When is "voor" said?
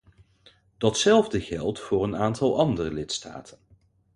1.79-2.03